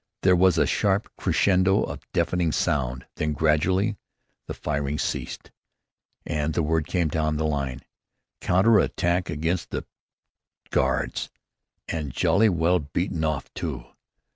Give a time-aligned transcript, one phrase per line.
[0.23, 3.97] There was a sharp crescendo of deafening sound, then, gradually,
[4.47, 5.51] the firing ceased,
[6.25, 7.81] and word came down the line,
[8.39, 9.85] "Counter attack against the
[10.71, 11.29] Guards;
[11.87, 13.85] and jolly well beaten off too."